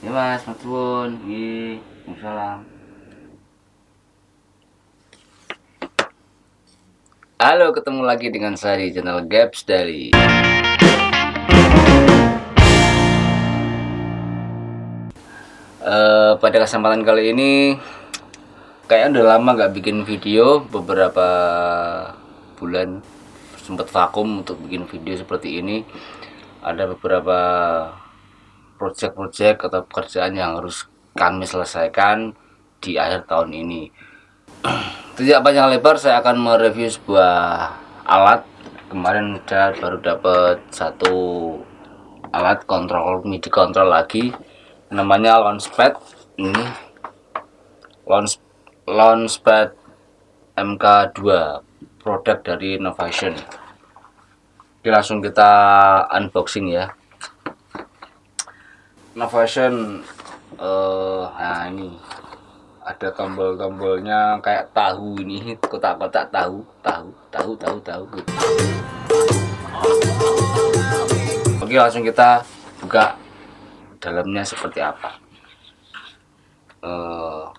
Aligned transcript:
Ya 0.00 0.08
mas, 0.16 0.40
maturun. 0.48 1.20
Iya, 1.28 1.76
Waalaikumsalam. 1.76 2.58
Halo, 7.36 7.68
ketemu 7.76 8.08
lagi 8.08 8.32
dengan 8.32 8.56
saya 8.56 8.80
di 8.80 8.96
channel 8.96 9.28
Gaps 9.28 9.60
dari 9.68 10.16
uh, 15.84 16.32
pada 16.40 16.56
kesempatan 16.64 17.04
kali 17.04 17.36
ini 17.36 17.76
kayaknya 18.88 19.20
udah 19.20 19.24
lama 19.36 19.50
gak 19.52 19.76
bikin 19.76 20.08
video 20.08 20.64
beberapa 20.64 21.28
bulan 22.56 23.04
sempat 23.60 23.92
vakum 23.92 24.40
untuk 24.40 24.64
bikin 24.64 24.88
video 24.88 25.20
seperti 25.20 25.60
ini 25.60 25.84
ada 26.64 26.88
beberapa 26.88 27.36
project-project 28.80 29.68
atau 29.68 29.84
pekerjaan 29.84 30.32
yang 30.32 30.56
harus 30.56 30.88
kami 31.12 31.44
selesaikan 31.44 32.32
di 32.80 32.96
akhir 32.96 33.28
tahun 33.28 33.52
ini. 33.52 33.92
Tidak 35.20 35.44
panjang 35.44 35.68
lebar 35.68 36.00
saya 36.00 36.24
akan 36.24 36.40
mereview 36.40 36.88
sebuah 36.88 37.36
alat. 38.08 38.48
Kemarin 38.88 39.36
udah 39.36 39.76
baru 39.76 40.00
dapat 40.00 40.64
satu 40.72 41.12
alat 42.32 42.64
kontrol 42.64 43.20
MIDI 43.28 43.52
kontrol 43.52 43.92
lagi. 43.92 44.32
Namanya 44.88 45.44
launchpad. 45.44 46.00
Ini 46.40 46.64
launch 48.08 48.40
launchpad 48.88 49.76
MK2 50.58 51.20
produk 52.00 52.36
dari 52.42 52.80
Innovation 52.80 53.36
Oke 54.80 54.88
langsung 54.88 55.20
kita 55.20 55.52
unboxing 56.10 56.72
ya 56.72 56.88
Innovation 59.10 60.06
uh, 60.62 61.26
nah 61.34 61.66
ini. 61.66 61.90
Ada 62.86 63.10
tombol-tombolnya 63.10 64.38
kayak 64.38 64.70
tahu 64.70 65.18
ini 65.18 65.58
kotak-kotak 65.58 66.30
tahu 66.30 66.62
tahu 66.78 67.10
tahu 67.34 67.50
tahu 67.58 67.76
tahu. 67.82 68.02
Gitu. 68.14 68.30
Oke 71.58 71.74
langsung 71.74 72.06
kita 72.06 72.46
buka 72.78 73.18
dalamnya 73.98 74.46
seperti 74.46 74.78
apa. 74.78 75.18
Uh, 76.78 77.50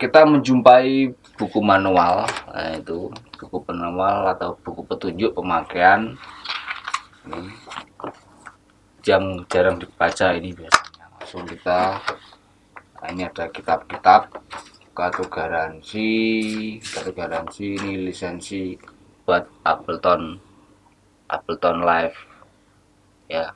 kita 0.00 0.24
menjumpai 0.24 1.12
buku 1.36 1.60
manual 1.60 2.24
nah 2.50 2.72
itu 2.72 3.12
buku 3.36 3.60
manual 3.68 4.32
atau 4.32 4.56
buku 4.64 4.80
petunjuk 4.88 5.36
pemakaian. 5.36 6.16
Ini 7.28 7.52
yang 9.06 9.46
jarang 9.46 9.78
dibaca 9.78 10.34
ini 10.34 10.50
biasanya 10.50 10.85
langsung 11.26 11.42
kita 11.42 11.98
nah 13.02 13.10
ini 13.10 13.26
ada 13.26 13.50
kitab-kitab 13.50 14.30
kartu 14.94 15.26
garansi 15.26 16.06
kartu 16.78 17.10
garansi 17.10 17.74
ini 17.74 18.06
lisensi 18.06 18.78
buat 19.26 19.42
Appleton 19.66 20.38
Appleton 21.26 21.82
Live 21.82 22.14
ya. 23.26 23.50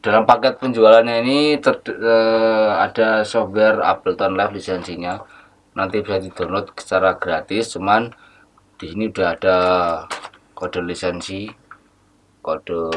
Dalam 0.00 0.24
paket 0.24 0.56
penjualannya 0.56 1.20
ini 1.20 1.60
ter, 1.60 1.84
uh, 1.84 2.80
ada 2.80 3.20
software 3.20 3.84
Ableton 3.84 4.32
Live 4.32 4.56
lisensinya. 4.56 5.20
Nanti 5.76 6.00
bisa 6.00 6.16
di 6.16 6.32
download 6.32 6.72
secara 6.80 7.20
gratis 7.20 7.76
cuman 7.76 8.08
di 8.80 8.88
sini 8.88 9.12
udah 9.12 9.28
ada 9.36 9.58
kode 10.56 10.80
lisensi 10.80 11.44
kode 12.40 12.88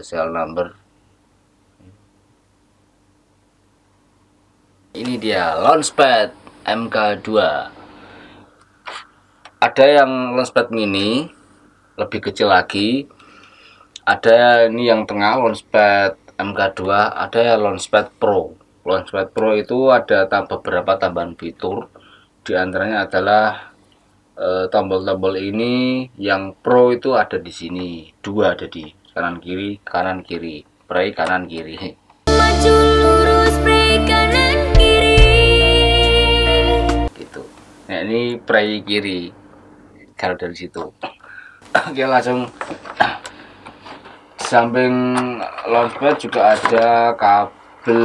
serial 0.00 0.32
number 0.32 0.87
dia 5.28 5.52
launchpad 5.60 6.32
MK2 6.64 7.28
ada 9.60 9.84
yang 9.84 10.32
launchpad 10.32 10.72
mini 10.72 11.28
lebih 12.00 12.32
kecil 12.32 12.48
lagi. 12.48 13.04
Ada 14.08 14.72
ini 14.72 14.88
yang 14.88 15.04
tengah 15.04 15.36
launchpad 15.36 16.40
MK2 16.40 16.82
ada 17.12 17.38
ya 17.44 17.60
Launchpad 17.60 18.16
Pro. 18.16 18.56
Launchpad 18.88 19.36
Pro 19.36 19.52
itu 19.52 19.92
ada 19.92 20.24
beberapa 20.48 20.96
tambahan 20.96 21.36
fitur. 21.36 21.92
Di 22.40 22.56
antaranya 22.56 23.04
adalah 23.04 23.76
eh, 24.32 24.64
tombol-tombol 24.72 25.36
e, 25.36 25.52
ini 25.52 25.74
yang 26.16 26.56
Pro 26.56 26.88
itu 26.88 27.12
ada 27.12 27.36
di 27.36 27.52
sini. 27.52 28.08
Dua 28.24 28.56
ada 28.56 28.64
di 28.64 28.88
kanan 29.12 29.44
kiri 29.44 29.84
kanan 29.84 30.24
kiri. 30.24 30.64
Play 30.88 31.12
kanan 31.12 31.44
kiri 31.44 31.76
nah 37.88 38.04
ini 38.04 38.36
play 38.36 38.84
kiri. 38.84 39.32
Kalau 40.12 40.36
dari 40.36 40.52
situ. 40.52 40.92
Oke 41.72 42.04
langsung. 42.04 42.44
Samping 44.36 44.92
launchpad 45.68 46.16
juga 46.20 46.56
ada 46.56 47.12
kabel 47.16 48.04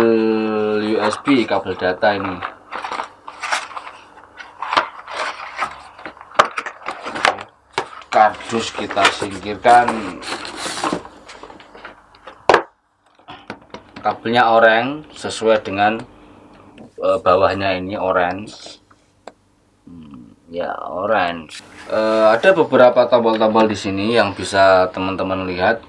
USB 0.95 1.43
kabel 1.43 1.75
data 1.75 2.15
ini. 2.15 2.35
Kardus 8.07 8.71
kita 8.71 9.03
singkirkan. 9.11 10.19
Kabelnya 14.03 14.51
orange 14.51 15.15
sesuai 15.15 15.63
dengan 15.63 16.03
e, 16.99 17.07
bawahnya 17.23 17.79
ini 17.79 17.95
orange 17.95 18.82
ya 20.53 20.69
orange. 20.85 21.65
E, 21.89 21.99
ada 22.29 22.53
beberapa 22.53 23.09
tombol-tombol 23.09 23.65
di 23.65 23.73
sini 23.73 24.13
yang 24.13 24.37
bisa 24.37 24.85
teman-teman 24.93 25.49
lihat. 25.49 25.81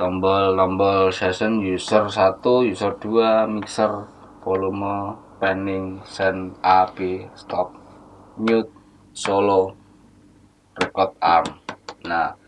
Tombol-tombol 0.00 1.12
session 1.12 1.60
user 1.60 2.08
1 2.08 2.40
user 2.72 2.96
2 2.96 3.44
mixer 3.52 4.08
volume 4.40 5.20
panning 5.36 6.00
send 6.08 6.56
A 6.64 6.88
B 6.88 7.28
stop 7.36 7.76
mute 8.40 8.72
solo 9.12 9.76
record 10.78 11.12
arm. 11.20 11.60
Nah 12.08 12.38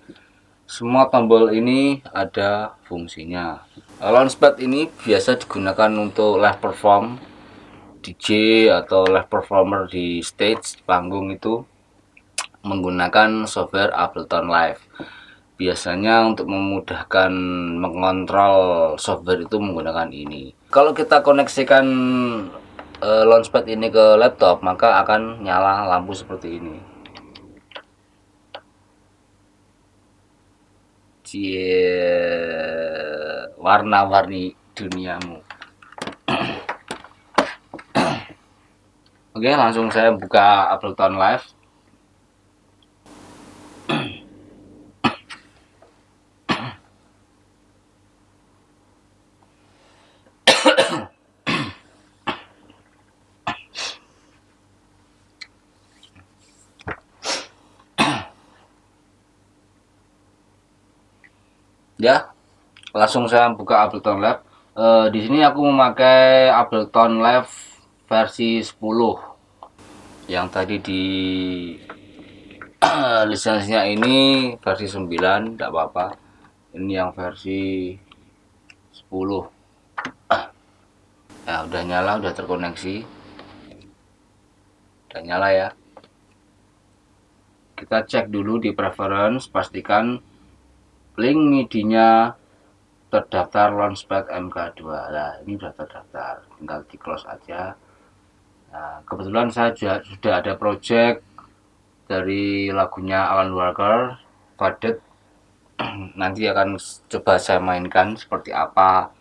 semua 0.71 1.11
tombol 1.11 1.51
ini 1.51 2.01
ada 2.15 2.79
fungsinya. 2.87 3.67
Launchpad 3.99 4.63
ini 4.63 4.87
biasa 4.87 5.37
digunakan 5.37 5.91
untuk 5.99 6.39
live 6.39 6.63
perform 6.63 7.19
DJ 8.01 8.29
atau 8.73 9.05
live 9.05 9.29
performer 9.29 9.85
di 9.85 10.25
stage 10.25 10.81
panggung 10.89 11.29
itu 11.29 11.61
menggunakan 12.65 13.45
software 13.45 13.93
Ableton 13.93 14.49
Live. 14.49 14.81
Biasanya 15.61 16.25
untuk 16.25 16.49
memudahkan 16.49 17.29
mengontrol 17.77 18.57
software 18.97 19.45
itu 19.45 19.61
menggunakan 19.61 20.09
ini. 20.09 20.57
Kalau 20.73 20.97
kita 20.97 21.21
koneksikan 21.21 21.85
e, 23.05 23.09
launchpad 23.29 23.69
ini 23.69 23.93
ke 23.93 24.17
laptop 24.17 24.65
maka 24.65 25.05
akan 25.05 25.45
nyala 25.45 25.85
lampu 25.85 26.17
seperti 26.17 26.57
ini. 26.57 26.77
Cie 31.21 31.77
warna-warni 33.61 34.57
duniamu 34.73 35.50
Oke 39.41 39.57
langsung 39.57 39.89
saya 39.89 40.13
buka 40.13 40.69
Ableton 40.69 41.17
Live. 41.17 41.49
Ya 61.97 62.29
langsung 62.93 63.25
saya 63.25 63.49
buka 63.57 63.89
Ableton 63.89 64.21
Live. 64.21 64.45
E, 64.77 65.09
di 65.17 65.25
sini 65.25 65.41
aku 65.41 65.65
memakai 65.65 66.53
Ableton 66.53 67.25
Live 67.25 67.49
versi 68.05 68.61
10 68.61 69.30
yang 70.31 70.47
tadi 70.47 70.79
di 70.79 71.03
lisensinya 73.31 73.83
ini 73.83 74.55
versi 74.63 74.87
9 74.87 75.59
tidak 75.59 75.71
apa-apa. 75.75 76.07
Ini 76.79 77.03
yang 77.03 77.11
versi 77.11 77.91
10 78.95 79.11
ya 81.51 81.57
udah 81.67 81.83
nyala 81.83 82.23
udah 82.23 82.31
terkoneksi. 82.31 83.03
Udah 85.11 85.21
nyala 85.27 85.49
ya. 85.51 85.69
Kita 87.75 88.07
cek 88.07 88.31
dulu 88.31 88.63
di 88.63 88.71
preference 88.71 89.51
pastikan 89.51 90.15
link 91.19 91.41
midinya 91.43 92.39
terdaftar 93.11 93.75
launchpad 93.75 94.31
MK2 94.31 94.83
nah 94.87 95.43
ini 95.43 95.59
sudah 95.59 95.75
terdaftar. 95.75 96.47
Tinggal 96.55 96.87
di 96.87 96.97
close 97.03 97.27
aja 97.27 97.75
nah, 98.71 99.03
kebetulan 99.07 99.51
saya 99.51 99.75
sudah 100.03 100.43
ada 100.43 100.55
project 100.57 101.23
dari 102.11 102.71
lagunya 102.75 103.27
Alan 103.31 103.55
Walker 103.55 104.19
Padet 104.59 104.99
nanti 106.21 106.47
akan 106.51 106.77
coba 107.07 107.39
saya 107.39 107.63
mainkan 107.63 108.19
seperti 108.19 108.51
apa 108.51 109.15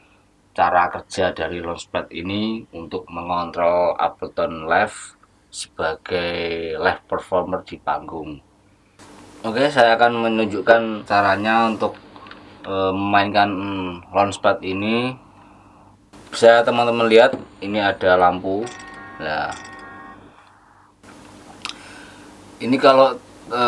cara 0.57 0.91
kerja 0.91 1.31
dari 1.31 1.61
launchpad 1.61 2.11
ini 2.11 2.67
untuk 2.75 3.07
mengontrol 3.07 3.95
Ableton 3.95 4.67
Live 4.67 5.15
sebagai 5.49 6.75
live 6.77 7.03
performer 7.09 7.65
di 7.65 7.79
panggung. 7.81 8.37
Oke 9.41 9.71
saya 9.71 9.95
akan 9.95 10.29
menunjukkan 10.29 11.07
caranya 11.07 11.71
untuk 11.71 11.95
e, 12.67 12.73
memainkan 12.91 13.49
launchpad 14.11 14.59
ini. 14.67 15.15
Bisa 16.29 16.61
teman-teman 16.61 17.07
lihat 17.07 17.33
ini 17.63 17.79
ada 17.81 18.19
lampu 18.19 18.67
nah 19.19 19.51
ini 22.59 22.75
kalau 22.75 23.15
e, 23.47 23.63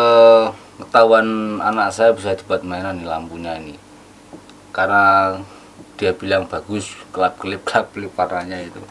ketahuan 0.83 1.57
anak 1.63 1.95
saya 1.95 2.11
bisa 2.11 2.35
dibuat 2.35 2.61
mainan 2.67 2.99
di 2.99 3.07
lampunya 3.07 3.55
ini. 3.55 3.75
Karena 4.75 5.35
dia 5.95 6.11
bilang 6.15 6.47
bagus 6.47 6.91
kelap 7.15 7.39
kelip 7.39 7.63
kelap 7.67 7.95
kelip 7.95 8.11
warnanya 8.15 8.59
itu. 8.59 8.81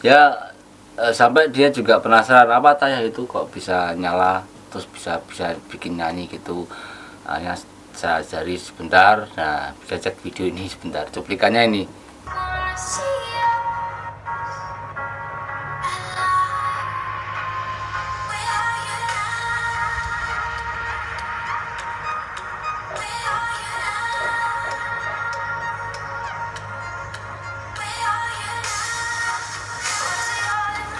Ya 0.00 0.52
e, 0.96 1.12
sampai 1.12 1.52
dia 1.52 1.68
juga 1.68 2.00
penasaran 2.00 2.48
apa 2.48 2.76
tanya 2.80 3.04
itu? 3.04 3.28
Kok 3.28 3.52
bisa 3.52 3.92
nyala? 3.92 4.44
Terus 4.72 4.88
bisa 4.88 5.20
bisa 5.28 5.52
bikin 5.68 6.00
nyanyi 6.00 6.24
gitu? 6.30 6.64
Hanya 7.28 7.60
saya 7.92 8.24
cari 8.24 8.56
sebentar. 8.56 9.28
Nah 9.36 9.76
bisa 9.84 10.00
cek 10.00 10.16
video 10.24 10.48
ini 10.48 10.64
sebentar. 10.64 11.04
Cuplikannya 11.12 11.62
ini 11.68 11.82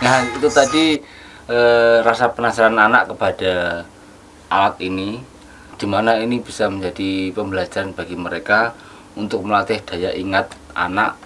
Nah 0.01 0.25
itu 0.25 0.49
tadi 0.49 0.97
e, 1.45 1.59
rasa 2.01 2.33
penasaran 2.33 2.81
anak 2.81 3.13
kepada 3.13 3.85
alat 4.49 4.81
ini, 4.81 5.21
di 5.77 5.85
mana 5.85 6.17
ini 6.17 6.41
bisa 6.41 6.73
menjadi 6.73 7.29
pembelajaran 7.37 7.93
bagi 7.93 8.17
mereka 8.17 8.73
untuk 9.13 9.45
melatih 9.45 9.77
daya 9.85 10.17
ingat 10.17 10.57
anak. 10.73 11.21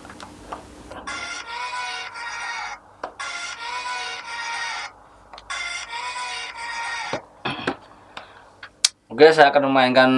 Oke, 9.07 9.31
saya 9.31 9.55
akan 9.55 9.71
memainkan 9.71 10.11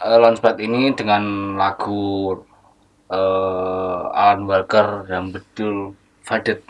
e, 0.00 0.08
launchpad 0.16 0.56
ini 0.64 0.96
dengan 0.96 1.54
lagu 1.60 2.40
e, 3.12 3.20
Alan 4.16 4.48
Walker 4.48 5.04
yang 5.12 5.28
betul 5.28 5.92
Fadet. 6.24 6.64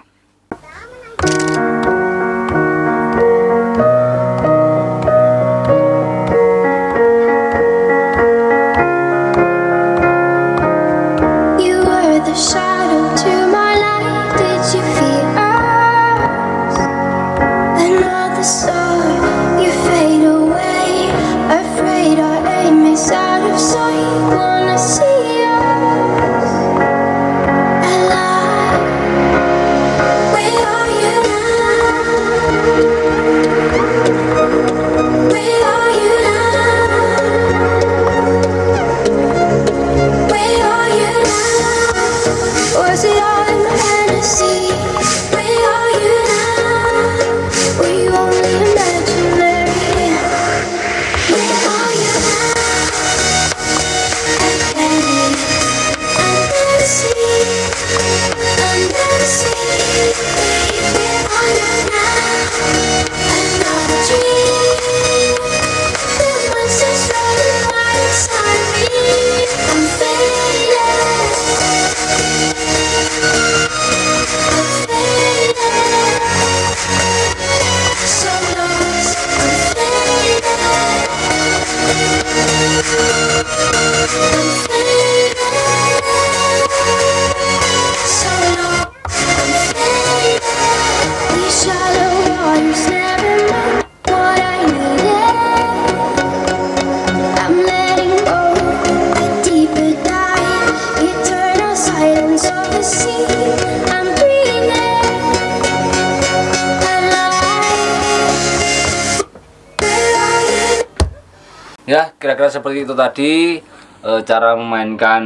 Ya 111.93 112.03
kira-kira 112.17 112.49
seperti 112.49 112.89
itu 112.89 112.95
tadi 112.97 113.61
e, 114.01 114.11
cara 114.25 114.57
memainkan 114.57 115.23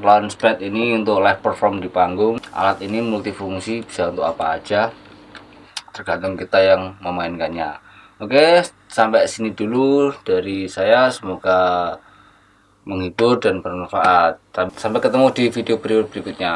launchpad 0.00 0.64
ini 0.64 0.96
untuk 0.96 1.20
live 1.20 1.44
perform 1.44 1.84
di 1.84 1.92
panggung. 1.92 2.40
Alat 2.56 2.80
ini 2.80 3.04
multifungsi 3.04 3.84
bisa 3.84 4.08
untuk 4.08 4.24
apa 4.24 4.56
aja. 4.56 4.88
Tergantung 5.92 6.40
kita 6.40 6.58
yang 6.64 6.96
memainkannya. 7.04 7.76
Oke 8.24 8.64
sampai 8.88 9.28
sini 9.28 9.52
dulu 9.52 10.16
dari 10.24 10.64
saya. 10.64 11.12
Semoga 11.12 11.92
menghibur 12.88 13.36
dan 13.36 13.60
bermanfaat. 13.60 14.40
Sampai 14.80 15.04
ketemu 15.04 15.28
di 15.36 15.44
video 15.52 15.76
berikutnya 15.76 16.54